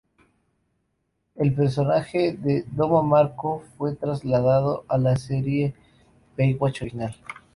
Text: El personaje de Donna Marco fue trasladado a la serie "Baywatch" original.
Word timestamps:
El 1.35 1.53
personaje 1.53 2.33
de 2.35 2.65
Donna 2.71 3.03
Marco 3.03 3.61
fue 3.77 3.93
trasladado 3.95 4.83
a 4.87 4.97
la 4.97 5.15
serie 5.15 5.75
"Baywatch" 6.35 6.81
original. 6.81 7.15